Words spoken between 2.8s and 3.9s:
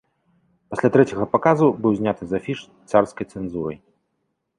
царскай цэнзурай.